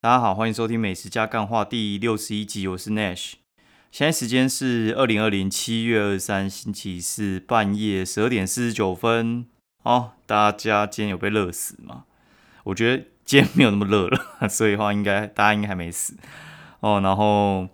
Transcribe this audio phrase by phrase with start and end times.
[0.00, 3.32] 大家好，欢迎收听《美食加干话》第六十一集，我是 Nash。
[3.90, 9.44] 现在时间是二零二零七月二三星期四半夜十二点四十九分。
[9.82, 12.04] 哦，大家今天有被热死吗？
[12.62, 16.16] 我觉得今天没有那么热了， 所以话应该大家应该还没死
[16.78, 17.00] 哦。
[17.00, 17.66] 然后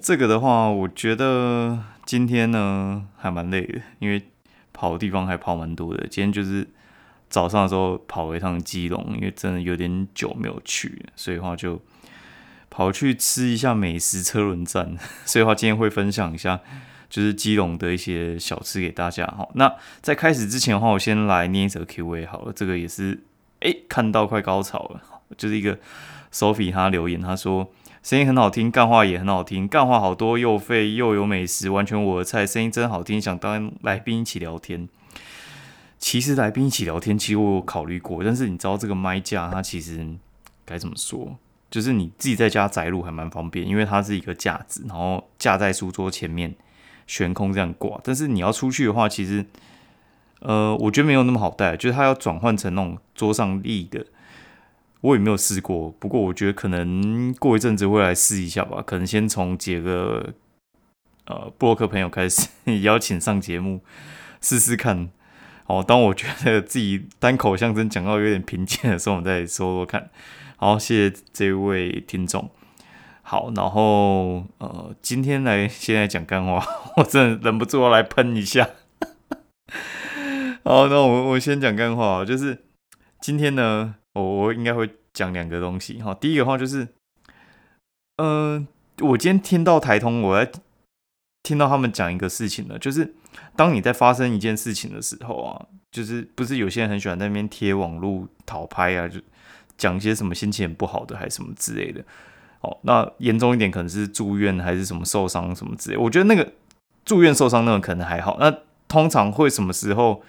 [0.00, 4.22] 这个的话，我觉得今天呢还蛮累的，因为
[4.72, 6.08] 跑的地方还跑蛮多的。
[6.08, 6.66] 今天就是
[7.32, 11.82] 早上的时候跑了一趟基隆，因为真的有点久没有去，所以话就
[12.70, 14.96] 跑去吃一下美食车轮战。
[15.26, 16.60] 所以话今天会分享一下。
[17.12, 19.46] 就是基隆的一些小吃给大家哈。
[19.52, 22.52] 那在开始之前的话，我先来念一则 Q&A 好了。
[22.56, 23.22] 这个也是
[23.60, 25.02] 哎，看到快高潮了。
[25.36, 25.78] 就是一个
[26.32, 27.70] Sophie 他留言，他说
[28.02, 34.88] 声音很好听，干话也很好听，干话好多又废又有美食，完全我的菜，声音真好听，想当来宾一起聊天。
[36.02, 40.04] 其实来宾一起聊天，其实我有考虑过，但是你知道这个麦架它其实
[40.64, 41.38] 该怎么说？
[41.70, 46.54] 就是你自己在家载入还蛮方便，因为它是一个架子，然后架在书桌前面。
[47.04, 49.44] 悬空这样挂，但是你要出去的话，其实，
[50.38, 54.06] 呃，我觉得没有那么好带，就是它要转换成那种桌上立的，
[55.00, 55.90] 我也没有试过。
[55.98, 60.32] 不过我觉得可能过一阵子会来试一下吧，可能先从几个
[61.26, 62.48] 呃布洛克朋友开始
[62.82, 63.80] 邀请上节目
[64.40, 65.10] 试试看。
[65.72, 70.10] 哦，当我觉得自己单口相声讲到有点瓶颈的时候，我们再说说看。
[70.56, 72.50] 好，谢谢这位听众。
[73.22, 76.62] 好，然后呃，今天来现在讲干话，
[76.98, 78.68] 我真的忍不住要来喷一下。
[80.62, 82.58] 好，那我我先讲干话，就是
[83.22, 86.12] 今天呢，我我应该会讲两个东西哈。
[86.12, 86.86] 第一个话就是，
[88.16, 88.68] 嗯，
[89.00, 90.52] 我今天听到台通，我在
[91.42, 93.14] 听到他们讲一个事情呢，就是
[93.56, 99.20] 当你在发生一件事情的时候啊，就是不是有些人很喜欢在那边贴网络讨拍啊，就
[99.76, 102.04] 讲一些什么心情很不好的还是什么之类的。
[102.60, 105.96] 哦，那严重一点可能是住院还是什么受伤什么之类。
[105.96, 106.52] 我觉得那个
[107.04, 108.36] 住院受伤那种可能还好。
[108.38, 110.22] 那通常会什么时候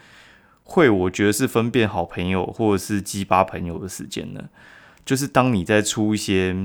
[0.63, 0.89] 会？
[0.89, 4.49] 我觉得是分辨好朋友或者是鸡巴朋友的时间呢？
[5.05, 6.55] 就是当你在出一些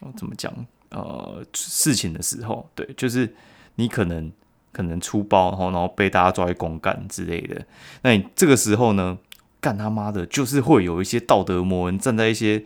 [0.00, 0.52] 哦怎么讲
[0.88, 3.32] 呃事情的时候，对，就是
[3.76, 4.32] 你可能
[4.72, 7.66] 可能出包，然后然后被大家抓去公干之类的。
[8.02, 9.18] 那你这个时候呢，
[9.60, 12.64] 干他妈的，就是会有一些道德魔人站在一些。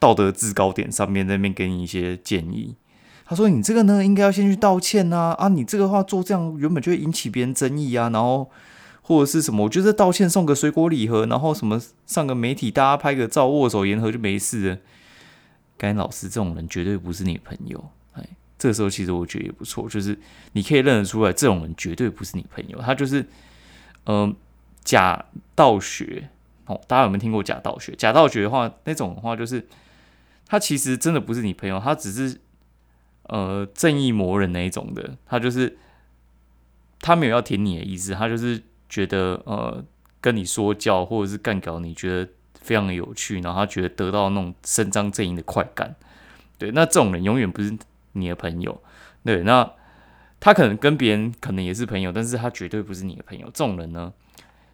[0.00, 2.74] 道德制高点上面那边给你一些建议，
[3.26, 8.50] 他说你这个呢应该要先去道歉呐啊，你这个话做这样原本就会引起别人争议啊，然后
[9.02, 14.78] 或者是什么，我觉得道歉送个水果礼盒，然后什么上个媒体大家拍个照握手言和就没事了。
[15.76, 17.90] 该老师这种人绝对不是你朋友，
[18.60, 20.16] 这个时候其实我觉得也不错，就是
[20.52, 23.26] 你可以认得出来这种人绝对不是你朋友，他就是
[24.06, 24.32] 嗯
[24.84, 25.24] 假
[25.56, 26.28] 道学
[26.66, 27.92] 哦，大家有没有听过假道学？
[27.96, 29.66] 假道学的话，那种的话就是。
[30.52, 32.40] 他其实真的不是你朋友，他只是
[33.28, 35.78] 呃正义魔人那一种的，他就是
[37.00, 39.84] 他没有要舔你的意思，他就是觉得呃
[40.20, 42.28] 跟你说教或者是干搞你觉得
[42.60, 45.94] 非常的有趣，然后他觉得得到那种伸张正义的快感，
[46.58, 47.72] 对，那这种人永远不是
[48.12, 48.82] 你的朋友，
[49.24, 49.72] 对，那
[50.38, 53.46] 他可能跟别人可能也是朋友，但是他绝对不是你的朋友。
[53.46, 54.12] 这种人呢，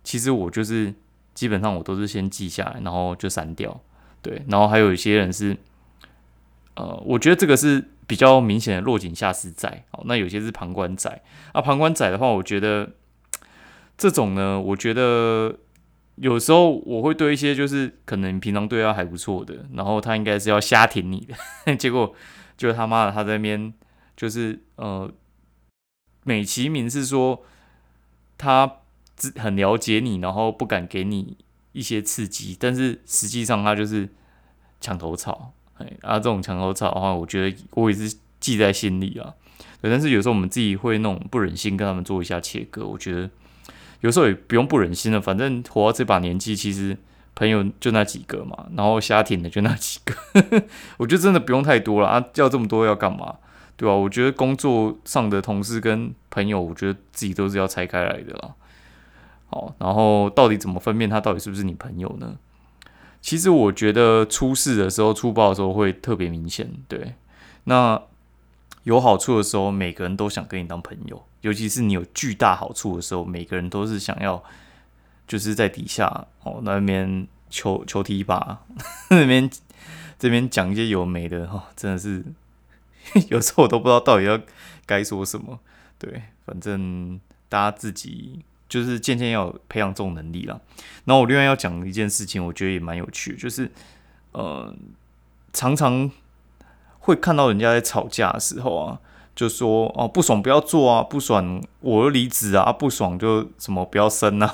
[0.04, 0.94] 其实我就是
[1.34, 3.80] 基本上我都是先记下来，然后就删掉。
[4.22, 5.56] 对，然后还有一些人是，
[6.74, 9.84] 呃，我觉得这个是比较明显的落井下石仔。
[9.90, 11.22] 好，那有些是旁观仔。
[11.52, 12.90] 啊，旁观仔的话，我觉得
[13.96, 15.56] 这种呢，我觉得
[16.16, 21.28] 有时候我会对一些就是可能平常对他还不错的，然后他应该是要瞎挺你
[21.66, 22.14] 的， 结果
[22.56, 23.72] 就他妈的他在那边
[24.16, 25.10] 就是呃，
[26.24, 27.42] 美其名是说
[28.38, 28.78] 他
[29.36, 31.36] 很了解你，然后不敢给你。
[31.72, 34.08] 一些刺激，但是实际上他就是
[34.80, 39.34] 墙头草，哎，啊，这种墙头草的话，我觉得我也是记在心里啊。
[39.82, 43.28] 对，但是有时候我们自己会那种不忍心跟他们做一下切割，我觉得
[44.00, 46.96] 有时候也不用不忍心了，反正活到这把年纪，其实
[47.36, 50.14] 朋友就那几个嘛，然后瞎挺的就那几个，
[50.98, 53.36] 我觉得真的不用太多了啊，叫这么多要干嘛？
[53.76, 53.94] 对吧？
[53.94, 58.54] 我觉得工作上的同事跟朋友，我觉得自己都是要拆开来的啦。
[59.48, 62.36] 好，然后到底怎么分辨他到底是不是你朋友呢？
[63.20, 66.70] 其实我觉得出事的时候、出包的时候会特别明显。
[66.88, 67.14] 对，
[67.64, 68.00] 那
[68.84, 74.42] 有好处的时候，每个人都想跟你当朋友；尤其是你有巨大好处的时候，每个人都是想要
[75.26, 77.26] 就是在底下哦那边
[77.56, 78.60] 球球踢吧，
[79.10, 79.50] 那边
[80.18, 82.22] 这边讲一些有没的哈，真的是
[83.30, 84.38] 有时候我都不知道到底要
[84.84, 85.58] 该说什么。
[85.98, 87.18] 对，反正
[87.48, 88.44] 大家自己。
[88.68, 90.60] 就是渐渐要培养这种能力了。
[91.04, 93.70] 然后我另外要讲一件事情，我觉得也蛮有趣，就是
[94.32, 94.74] 呃，
[95.52, 96.10] 常常
[96.98, 98.98] 会看到人家在吵架的时候啊，
[99.36, 104.52] 就说哦不爽不要做啊，不爽我就离职啊，不爽就什么不要生啊，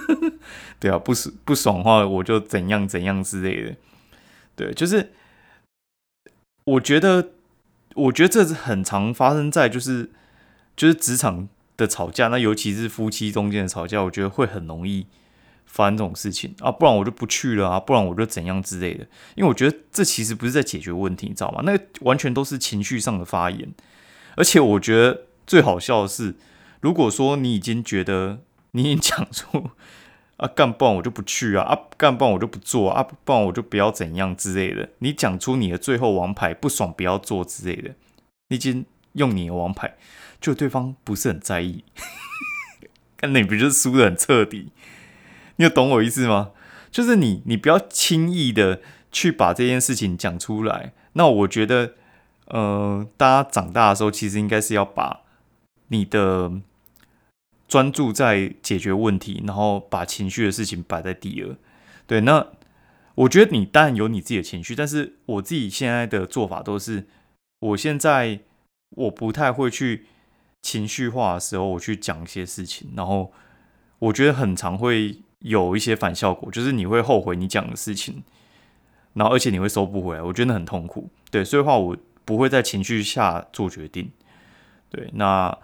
[0.78, 3.76] 对啊，不爽不爽的话我就怎样怎样之类的，
[4.56, 5.12] 对，就是
[6.64, 7.30] 我觉得
[7.94, 10.10] 我觉得这是很常发生在就是
[10.76, 15.06] 就是职场的吵架，那尤其是夫妻中间的吵架，我觉得会很容易。
[15.64, 19.06] 发生这种事情啊，不然我就不去了啊，不然我就怎样之类的。
[19.36, 21.62] 因为我觉得这其实不是在解决问题，你知道吗？
[21.64, 21.72] 那
[22.02, 23.72] 完全都是情绪上的发言。
[24.36, 26.34] 而且我觉得最好笑的是，
[26.82, 28.40] 如果说你已经觉得
[28.72, 29.70] 你已经讲出
[30.36, 34.90] 啊干不然我就不去啊，啊干不然我就不做啊，不然我就不要怎样之类的。
[34.98, 37.94] 你讲出你的最后王牌，不爽不要做之类的，
[38.48, 39.96] 你已经用你的王牌，
[40.40, 41.84] 就对方不是很在意，
[43.22, 44.70] 那你不就是输的很彻底？
[45.56, 46.50] 你有懂我意思吗？
[46.90, 48.80] 就是你，你不要轻易的
[49.10, 50.92] 去把这件事情讲出来。
[51.12, 51.92] 那我觉得，
[52.46, 55.20] 呃，大家长大的时候，其实应该是要把
[55.88, 56.52] 你的
[57.72, 61.56] 专注在解决问题，然后把情绪的事情摆在第二。
[62.06, 62.46] 对，那
[63.14, 67.06] 我觉得你当然有你自己的情绪，但是我自己现在的做法都是，
[67.60, 68.40] 我现在
[68.90, 70.04] 我不太会去
[70.60, 73.32] 情绪化的时候，我去讲一些事情，然后
[74.00, 75.22] 我觉得很常会。
[75.42, 78.22] 有一些反效果，就是你会后悔你讲的事情，
[79.14, 81.10] 然后而且你会收不回来，我觉得很痛苦。
[81.32, 84.08] 对，所以话我不会在情绪下做决定。
[84.88, 85.58] 对，那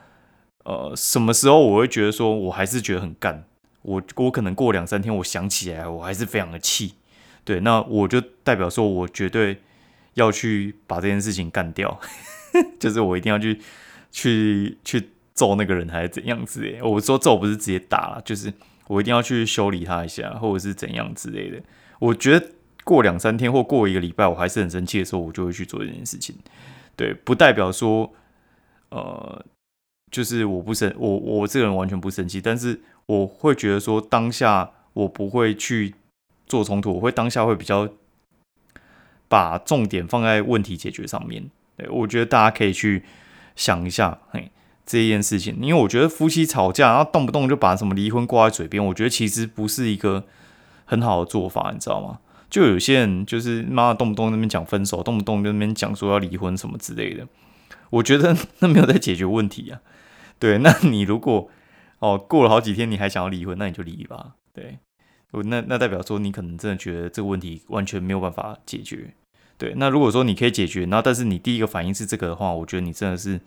[0.68, 3.44] 呃什么时候我会觉得说我还是觉得很干？
[3.80, 6.94] 我我可能过两三天我想起来，我还是非常的气。
[7.44, 9.62] 对，那我就代表说我绝对
[10.14, 11.98] 要去把这件事情干掉，
[12.78, 13.58] 就是我一定要去
[14.12, 16.62] 去去揍那个人还是怎样子？
[16.64, 18.52] 诶，我说揍不是直接打，就是。
[18.88, 21.60] 我一定要去修理他一下，或者是怎样之类的。
[21.98, 22.52] 我觉得
[22.84, 26.34] 过两三天或过一个礼拜，我还是很生气的时候，我就会去做这件事情。
[26.96, 28.10] 对，不代表说，
[28.88, 29.44] 呃，
[30.10, 35.94] 就是我不生我我这个人完全不生气，但是我会觉得说，当下我不会去
[36.46, 37.88] 做冲突，我会当下会比较
[39.28, 41.50] 把重点放在问题解决上面。
[41.76, 43.04] 对，我觉得大家可以去
[43.56, 44.50] 想一下，嘿。
[44.90, 50.24] 这件事情，因为我觉得夫妻吵架，然后动不动就把什么离婚挂在嘴边，我觉得其实不是一个
[50.86, 52.20] 很好的做法，你知道吗？
[52.48, 57.28] 就有些人就是妈动不动那边讲分手，动不动就那边讲说要离婚什么之类的，
[57.90, 59.78] 我觉得 那没有在解决问题啊。
[60.40, 61.50] 对，那你如果
[61.98, 64.34] 哦过了好几天你还想要离婚，那你就离吧。
[64.52, 64.78] 对，
[65.32, 69.14] 那那代表说你可能真的觉得这个问题完全没有办法解决。
[69.56, 73.40] 对，那如果说你可以解决，然后但是你第一个反应是这个的话，我觉得你真的是。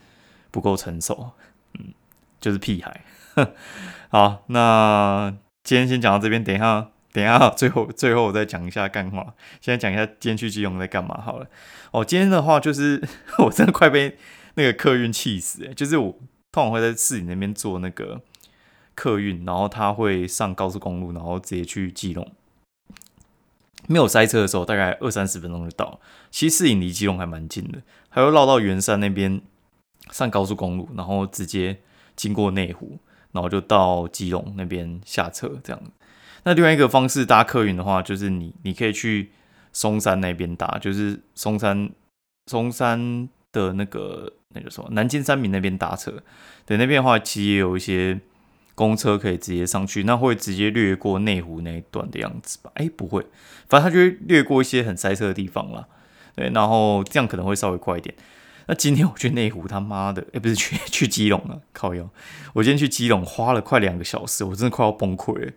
[0.54, 1.32] 不够成熟，
[1.80, 1.94] 嗯，
[2.42, 3.06] 就是屁孩。
[4.12, 5.34] 好，那
[5.64, 9.34] 今天先讲到这边，等一下，等一下，最后最后我再讲一下干话。
[9.62, 11.48] 现在讲一下今天去基隆在干嘛好了。
[11.92, 13.02] 哦，今天的话就是
[13.40, 14.18] 我真的快被
[14.56, 15.74] 那个客运气死哎！
[15.74, 16.20] 就是我
[16.52, 18.22] 通常会在市里那边坐那个
[18.96, 22.32] 客运，然后他会上高速公路，然后直接去基隆。
[23.88, 26.00] 没有塞车的时候，大概二三十分钟就到。
[26.30, 29.42] 其实市里离基隆还蛮近的，还会绕到圆山那边。
[30.10, 31.80] 上高速公路，然后直接
[32.18, 33.00] 经过内湖，
[33.32, 35.82] 然后就到基隆那边下车这样。
[36.44, 39.32] 那另外一个方式搭客运的话，就是你你可以去
[39.72, 41.92] 松山那边搭，就是松山
[42.48, 46.22] 松山的那个那个什么南京三明那边搭车。
[46.66, 48.20] 对，那边的话其实也有一些
[48.76, 52.72] 公车可以直接上去，那会直接掠过内湖那一段的样子吧？
[52.76, 53.26] 哎，不会，
[53.68, 55.88] 反正它就会掠过一些很塞车的地方啦。
[56.36, 58.16] 对，然后这样可能会稍微快一点。
[58.68, 62.10] 那今天我去内湖，他妈的，哎，不是去去基隆了，靠腰。
[62.54, 65.52] 我今天去基隆花了快两个小时，我真的快要崩溃了。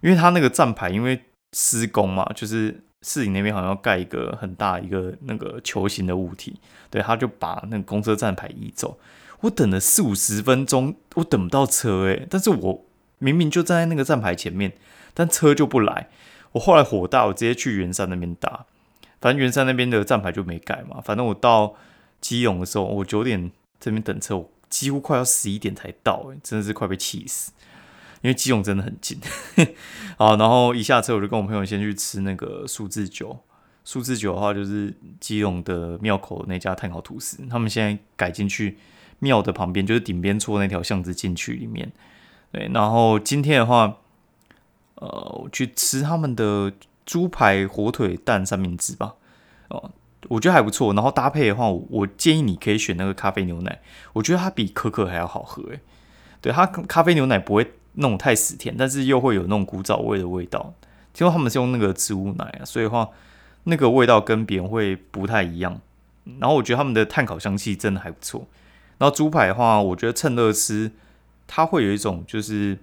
[0.00, 1.22] 因为他那个站牌因为
[1.54, 8.98] 施工嘛，就是市里那边好像要盖一个很大一个那个球形的物体，对，他就把那个公车站牌移走。
[9.40, 12.84] 我等了四五十分钟，我等不到车，诶，但是我
[13.18, 14.72] 明明就站在那个站牌前面，
[15.12, 16.08] 但车就不来。
[16.52, 18.64] 我后来火大，我直接去圆山那边打，
[19.20, 21.74] 反正圆山那边的站牌就没改嘛，反正我到。
[22.22, 27.50] 基隆的时候，我九点这边等车，我几乎快要十一点才到，哎，真的是快被气死。
[28.22, 29.18] 因为基隆真的很近，
[30.16, 33.38] 好，然后一下车我就跟我朋友先去吃那个数字酒。
[33.84, 38.78] 数字酒的话，就是基隆的庙口那家炭烤吐司，他们现在改进去
[39.18, 41.90] 庙的旁边，就是顶边错那条巷子进去里面。
[42.52, 43.98] 对，然后今天的话，
[44.94, 46.72] 呃，去吃他们的
[47.04, 49.14] 猪排火腿蛋三明治吧，
[49.68, 49.90] 哦。
[50.28, 53.80] 我觉得还不错，然后搭配的话，我建议你可以选那个咖啡牛奶，
[54.12, 55.80] 我觉得它比可可还要好喝诶。
[56.40, 60.74] 对，它咖啡牛奶不会弄太死甜，但是又会有那种古早味的味道。
[61.12, 63.08] 听说他们是用那个植物奶啊，所以的话
[63.64, 65.80] 那个味道跟别人会不太一样。
[66.38, 68.46] 然后我觉得他们的碳烤香气真的还不错。
[68.98, 70.92] 然后猪排的话，我觉得趁热吃，
[71.46, 72.78] 它会有一种就是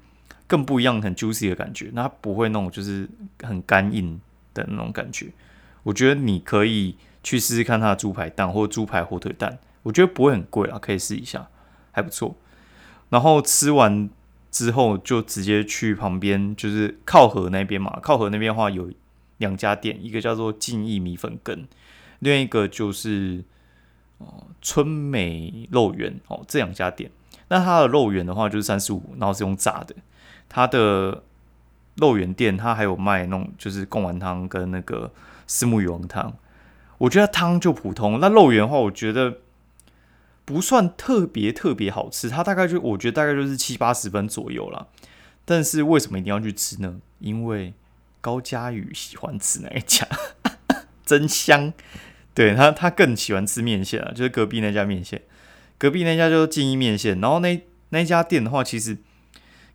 [0.45, 1.89] 更不一样、很 juicy 的感觉。
[1.93, 3.09] 那它不会那种就是
[3.41, 4.19] 很干硬
[4.53, 5.31] 的那种感觉。
[5.83, 11.47] 我觉得你可以去试试看它的猪排蛋或猪排火腿蛋，我觉得不会很贵啊，可以试一下，
[11.91, 12.35] 还不错。
[13.09, 14.09] 然后吃完
[14.51, 17.99] 之后就直接去旁边，就是靠河那边嘛。
[18.01, 18.91] 靠河那边的话有
[19.37, 21.67] 两家店，一个叫做静义米粉羹，
[22.19, 23.43] 另一个就是。
[24.21, 27.09] 哦，春美肉圆哦，这两家店，
[27.47, 29.95] 那它的肉圆的话就是三十五，然后是用炸的。
[30.49, 31.23] 它的
[31.95, 35.09] 肉圆店，它还有卖那种就是贡丸汤跟那个
[35.47, 36.33] 四木鱼王汤。
[36.97, 39.37] 我觉得汤就普通，那肉圆的话，我觉得
[40.49, 42.27] 不算特别特别好吃。
[42.27, 44.87] 它大概就我觉得大概就是七八十分左右啦。
[45.45, 46.99] 但是为什么一定要去吃呢？
[47.19, 47.75] 因为
[48.19, 50.07] 高佳宇喜欢吃那一家，
[51.05, 51.71] 真香。
[52.33, 55.21] 对他，他更喜欢吃面线啊，就是隔壁那家面线，
[55.77, 57.21] 隔壁那家就是静一面线。
[57.21, 58.97] 然后那那家店的话，其实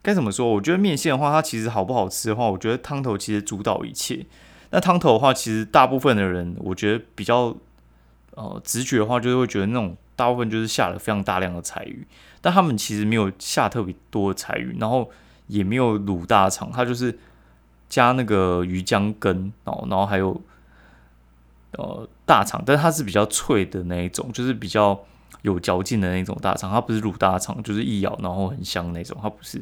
[0.02, 0.48] 该怎么说？
[0.54, 4.26] 我觉得面线的话，它其实好不好吃的话，我觉得汤头其实主导一切。
[4.70, 7.56] 那汤头的话，其实大部分的人，我觉得比较
[8.32, 12.06] 呃直觉的话，就是会觉得那种大部分就是下了非常大量的柴鱼，
[12.40, 15.10] 但他们其实没有下特别多的柴鱼，然后
[15.46, 17.18] 也没有卤大肠，它就是
[17.88, 20.40] 加那个鱼浆根，然后然后还有。
[21.76, 24.96] 呃，大肠，但它是比较脆的那一种，就是比较
[25.42, 29.60] 有嚼劲的那种大肠，它不是卤大肠，就是一咬然后很香那种，它不是。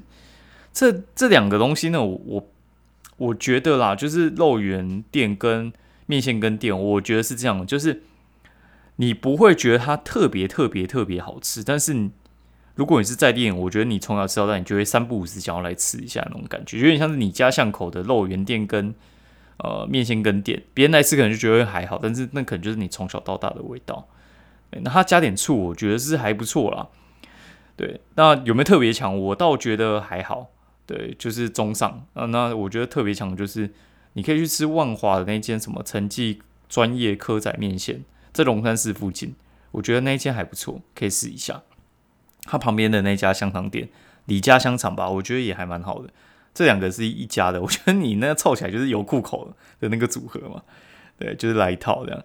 [0.74, 2.46] 这这两个东西呢，我我
[3.16, 5.72] 我觉得啦，就是肉圆店跟
[6.04, 8.02] 面线跟店，我觉得是这样，就是
[8.96, 12.10] 你不会觉得它特别特别特别好吃，但是
[12.74, 18.94] 如果你是在店，我觉得你从小吃到大，你就会三不五时想要来吃一下那种感觉，有点像是你家巷口的肉圆店跟。
[19.58, 24.08] 呃，面线跟店，别人来吃可能就觉得还好，但是那可能就是你从小到大的味道。
[24.70, 26.88] 那他加点醋，我觉得是还不错啦。
[27.76, 29.16] 对，那有没有特别强？
[29.16, 30.50] 我倒觉得还好。
[30.84, 32.04] 对，就是中上。
[32.14, 33.70] 啊，那我觉得特别强就是
[34.14, 39.34] 你可以去吃万华的那间什么陈记专业科仔面线，在龙山寺附近，
[39.72, 41.62] 我觉得那一间还不错，可以试一下。
[42.44, 43.88] 他旁边的那家香肠店，
[44.24, 46.08] 李家香肠吧，我觉得也还蛮好的。
[46.54, 50.62] 这两个是一家的，我觉得你那凑起来就是有户口的那个组合嘛，
[51.18, 52.22] 对，就是来一套这样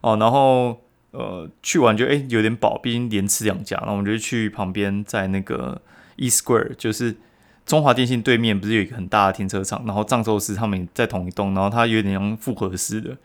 [0.00, 0.16] 哦。
[0.18, 0.80] 然后
[1.10, 5.80] 呃，去完就哎有点饱，毕竟连吃两家，那我们就去旁边，在那个
[6.16, 7.16] E Square，就是
[7.64, 13.16] 中华电信对面，不是有一个很大的停车场，然后藏寿司他们在同一栋，然后它有点像复合式的，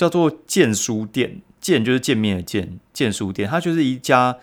[0.00, 4.34] 叫做建书店，建就是见面的建，建书店，它就是一家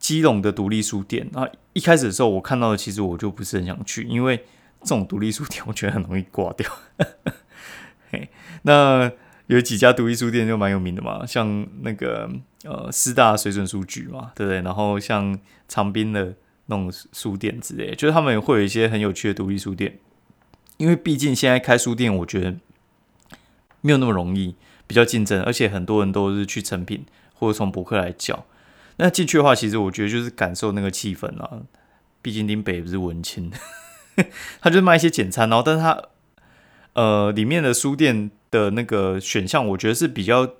[0.00, 1.46] 基隆的独立书店啊。
[1.74, 4.38] 一开始的时候，我看到的其实我就不是很想去，因为
[4.80, 6.68] 这种独立书店我觉得很容易挂掉。
[8.10, 8.28] 嘿，
[8.62, 9.08] 那
[9.46, 12.28] 有几家独立书店就蛮有名的嘛，像那个
[12.64, 14.60] 呃师大水准书局嘛，对不对？
[14.62, 16.34] 然后像长滨的
[16.66, 20.00] 那种书店之类，就是他们会有一些很有趣的独立书店。
[20.78, 22.56] 因为毕竟现在开书店，我觉得
[23.82, 28.44] 没有那么容易，比较竞争，而且很多人都是去成品或者从博客来叫。
[28.96, 31.62] 那进去的话，其实我觉得就是感受那个气氛啊。
[32.22, 33.52] 毕竟林北不是文青，
[34.60, 36.02] 他就是卖一些简餐，然后但是他
[36.94, 40.54] 呃里面的书店的那个选项，我觉得是比较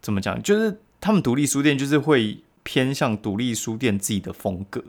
[0.00, 4.82] 怎么讲，就是他们独立书店就是会偏向独立书店自己的风格，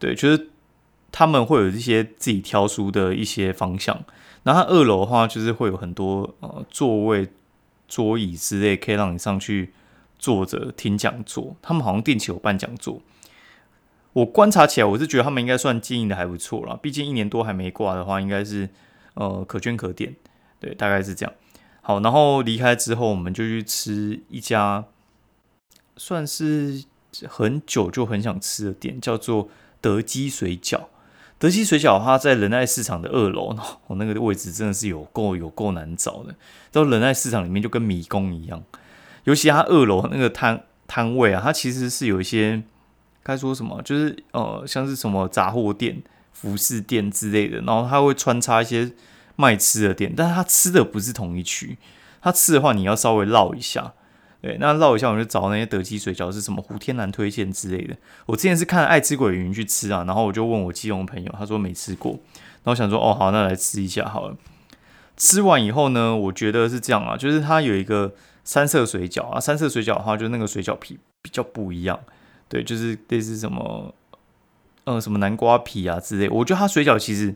[0.00, 0.48] 对，就是
[1.12, 4.04] 他们会有一些自己挑书的一些方向。
[4.42, 7.28] 然后二楼的话，就是会有很多呃座位、
[7.92, 9.74] 桌椅之类，可以让你上去。
[10.22, 13.02] 坐着听讲座，他们好像定期有办讲座。
[14.12, 16.78] 我观察起来，我是觉得他们应该算经营的还不错啦。
[16.80, 18.68] 毕竟一年多还没挂的话，应该是
[19.14, 20.14] 呃可圈可点。
[20.60, 21.34] 对，大概是这样。
[21.80, 24.84] 好，然后离开之后，我们就去吃一家
[25.96, 26.84] 算是
[27.28, 29.48] 很久就很想吃的店，叫做
[29.80, 30.82] 德基水饺。
[31.42, 33.52] 德基水饺它在仁爱市场的二楼，
[33.88, 36.32] 我 那个位置真的是有够有够难找的。
[36.70, 38.62] 到仁爱市场里面就跟迷宫一样。
[39.24, 42.62] 尤其它二楼那个摊摊位啊，它其实是有一些
[43.24, 46.00] 该说什么，就是呃，像是什么杂货店、
[46.32, 48.92] 服饰店之类的，然后它会穿插一些
[49.34, 51.76] 卖吃的店，但是它吃的不是同一区，
[52.20, 53.94] 它吃的话你要稍微绕一下，
[54.42, 57.96] 对，那绕一下我就找那些德基水饺是什么胡天南推荐之类的。
[58.26, 62.12] 我之前是看爱吃鬼云去吃啊，然后我就问我基隆朋友，他说没吃过，
[62.64, 64.36] 然后想说哦好，那来吃一下好了。
[65.16, 68.12] 吃完以后呢，我觉得是这样啊，就是它有一个。
[68.44, 71.96] 三色水饺啊，三色水饺的话，就那个水饺皮比较不一样，
[72.48, 73.94] 对，就是类似什么，
[74.82, 76.28] 呃，什么南瓜皮啊之类。
[76.28, 77.32] 我觉得它水饺其实，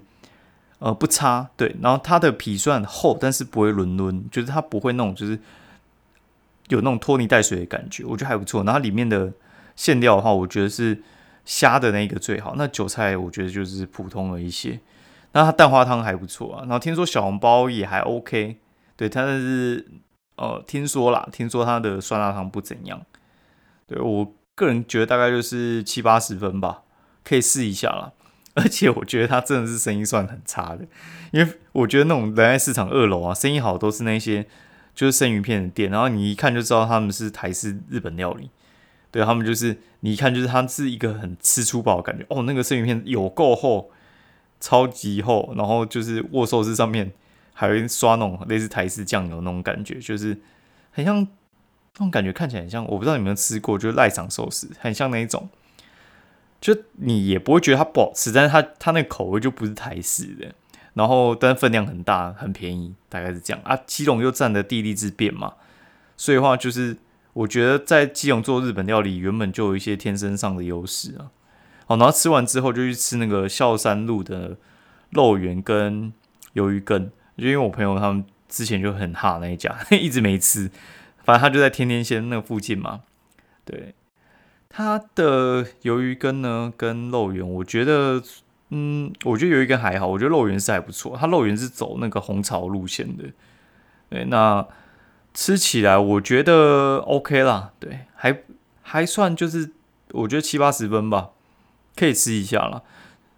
[0.81, 5.39] 呃不差，对，然后它的皮算厚，但是不会轮轮，就是它不会那种就是
[6.69, 8.65] 有那种拖泥带水的感觉，我觉得还不错。
[8.65, 9.33] 然后里面的
[9.75, 11.03] 馅料的话，我觉得是
[11.45, 14.81] 虾的那个最好，那韭菜我觉得就是普通了一些。
[15.33, 18.57] 那它蛋花汤还不错啊，然后听说小笼包也还 OK，
[18.97, 19.87] 对，但是
[20.37, 23.03] 呃听说啦，听说它的酸辣汤不怎样，
[23.87, 26.83] 对我个人觉得大概就是七八十分吧，
[27.23, 28.13] 可以试一下啦。
[28.55, 30.87] 而且我觉得它真的是生意算很差的，
[31.31, 34.47] 因为我觉得那种人爱市场二楼啊，生意好都是那些
[34.97, 38.51] 就是生鱼片的店，然后你一看就知道他们是台式日本料理，
[39.13, 43.93] 对他们就是你一看就是他是一个很吃粗饱的感觉哦，那个生鱼片有够厚。
[44.59, 47.13] 超级厚，然后就是握寿司上面
[47.53, 50.41] 还会刷那种类似台式酱油那种感觉，就是
[50.91, 52.83] 很像那种感觉，看起来很像。
[52.87, 55.51] 我不知道你有没有吃过，就是赖场寿司，很像那一种。
[56.59, 60.55] 就你也不会觉得它不好吃，但是它它那口味就不是台式的。
[60.97, 63.79] 然后但分量很大，很便宜，大概是这样啊。
[63.87, 65.53] 基隆又占了地利之便嘛，
[66.17, 66.97] 所以话就是
[67.35, 71.29] 我觉得在基隆做日本料理，原本就有一些天生上的优势啊。
[71.87, 74.57] 好，然后吃完之后就去吃那个孝山路的
[75.11, 76.13] 肉圆跟
[76.55, 80.71] 鱿鱼羹，就因为我朋友他们之前就很哈那一家， 一直没吃，
[81.25, 83.03] 反正他就在天天仙那附近嘛。
[83.67, 83.95] 对，
[84.71, 88.23] 他的鱿鱼羹呢跟肉圆，我觉得，
[88.71, 91.17] 嗯，我觉得鱿鱼羹还好，我觉得肉圆是还不错。
[91.19, 93.25] 它肉圆是走那个红潮路线的，
[94.09, 94.67] 对，那
[95.35, 98.43] 吃起来我觉得 OK 啦，对，还
[98.83, 99.73] 还算就是
[100.13, 101.31] 我觉得七八十分吧。
[101.99, 102.83] 可以吃一下了，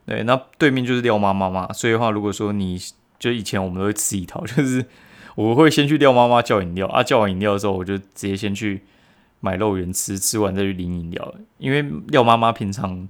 [0.04, 2.76] 对，那对面就是廖妈妈嘛，所以的话，如果说你
[3.16, 4.84] 就以前我们都会吃一套， 就是
[5.36, 8.82] 我会先去廖妈妈叫饮料啊，叫完饮料的时候，我就直接先去
[9.38, 13.08] 买肉圆吃，吃完再去领饮料，因为廖妈妈平常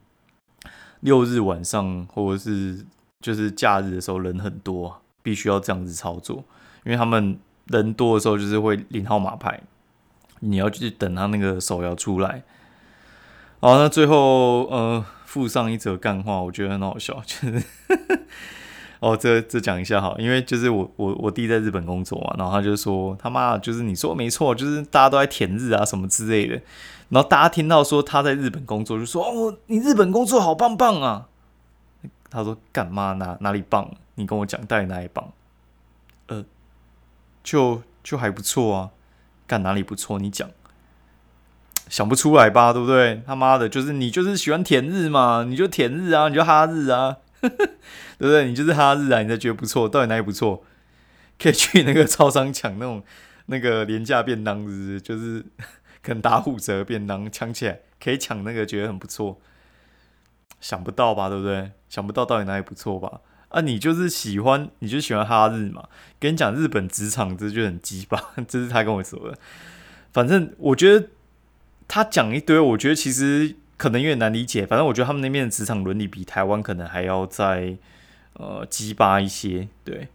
[1.01, 2.85] 六日晚上或者是
[3.21, 6.45] 就是假日的时候人很多，必须要这样子操作，
[6.85, 9.61] 因为他们人多的时候就是会领号码牌，
[10.41, 12.43] 你要去等他那个手摇出来，
[13.61, 15.05] 好，那最后呃。
[15.29, 17.63] 附上一则干话，我觉得很好笑，就是
[19.01, 26.61] 哦，这这讲一下哈，因为就是我我我弟在日本工作嘛，然后他就说他妈就是你说没错，就是大家都在舔日啊什么之类的，
[27.09, 31.29] 然后大家听到说他在日本工作，就说哦你日本工作好棒棒啊，
[32.31, 33.91] 他说干嘛哪哪里棒？
[34.17, 35.33] 你跟我讲到底哪里棒？
[36.27, 36.45] 呃，
[37.43, 38.91] 就就还不错啊，
[39.47, 40.19] 干哪里不错？
[40.19, 40.49] 你讲。
[41.89, 43.23] 想不出来吧，对不对？
[43.27, 47.17] 他妈的，就是你就是喜欢舔日嘛，你就舔日啊，你就哈日啊，
[47.51, 47.59] 对
[48.19, 48.47] 不对？
[48.47, 50.65] 你就是哈日啊，你才觉得不错，到底哪里不错？
[51.39, 53.03] 可以去那个超商抢那种
[53.47, 55.45] 那个廉价便当，是就是
[56.03, 59.41] 可能打五折便当，抢起来可以抢那个，觉得很不错。
[60.61, 61.73] 想不到吧，对不对？
[61.89, 63.21] 想不到到底哪里不错吧？
[63.49, 65.89] 啊，你就是喜欢，你就喜欢哈日嘛。
[66.19, 69.39] 跟你讲，日本职场这就很鸡巴， 这是他跟我说的。
[70.13, 71.09] 反正我觉得。
[71.91, 74.67] 他讲一堆，我觉得其实可能有点难理解。
[74.67, 77.79] 反正我觉得他们那边的职场伦理比台湾可能还要再
[78.35, 79.69] 呃鸡巴一些。
[79.83, 80.09] 对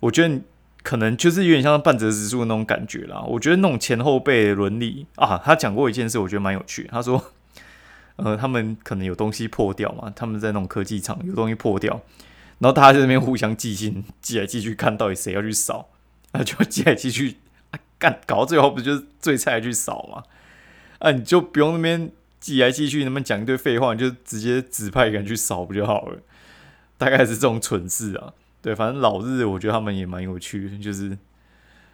[0.00, 0.40] 我觉得
[0.82, 3.20] 可能就是有点像半泽直树那种感觉啦。
[3.22, 6.88] 我觉得那种前后辈伦理啊，他讲过一件事，我觉得蛮有趣。
[6.90, 7.32] 他说，
[8.16, 12.00] 呃，他们可能有东西破掉嘛，他们在那种科技厂有东西破掉，
[12.60, 15.88] 然后大家在那边互相寄信，寄来寄去，看到底谁要去扫，
[16.32, 17.36] 啊，就寄来寄去，
[17.72, 20.22] 啊，干搞到最后不就是最菜去扫嘛？
[21.00, 26.18] 啊，你就不用那边寄来寄去，那边讲一堆废话，就直接指派一个人去扫不就好了？
[26.98, 28.32] 大概是这种蠢事啊。
[28.62, 31.16] 对，反正老日我觉得他们也蛮有趣的，就是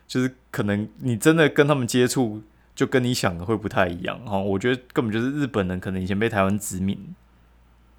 [0.06, 2.42] 就是可能你真的跟他们接触，
[2.74, 4.38] 就跟你想的会不太一样哈。
[4.38, 7.14] 我觉得根本就是日本人可能以前被台湾殖民，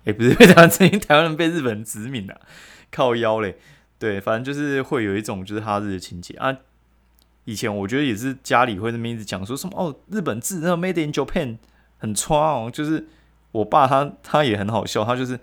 [0.06, 2.41] 哎，不是被台湾殖民，台湾人被日本人殖民了，
[2.91, 3.58] 靠腰嘞。
[3.99, 6.58] 对，反正就是会有一种就是哈日的情节啊。
[7.45, 11.58] 以前我觉得也是家里会那么一直讲说什么哦，日本字那个 Made in Japan
[12.03, 13.07] 很差哦，就是
[13.53, 15.39] 我爸他他也很好笑，他就是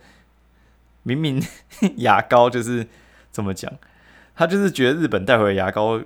[1.04, 1.42] 明明
[1.96, 2.86] 牙膏就是
[3.30, 3.72] 怎么讲，
[4.36, 5.98] 他就是觉得日本带回来牙膏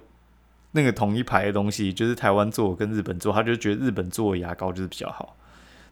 [0.70, 5.36] 那个同一排的东西，就是台湾做跟日本做，他就觉得日本做的牙膏就是比较好。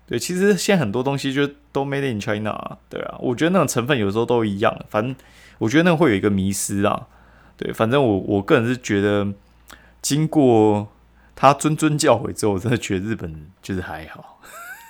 [0.07, 5.15] 对，其实现在很多东西就都 Made in China，对啊，我觉得那种成分有时候都一样，反正
[5.59, 7.09] 我觉得那会有一个迷失啊。
[7.57, 9.33] 对，反正我我个人是觉得。
[10.03, 10.89] 经过
[11.35, 14.41] 他谆谆教诲之后，我真的觉得日本就是还好。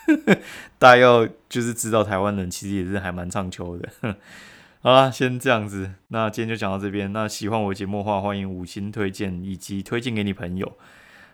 [0.79, 3.89] 大家要就是知道台湾人其实也是还蛮唱秋的。
[4.83, 7.13] 好啦，先这样子，那今天就讲到这边。
[7.13, 10.73] 那喜欢我节目的话，欢迎五星推荐以及推荐给你朋友。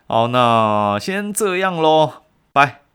[0.05, 2.88] 好，那先这样喽，拜。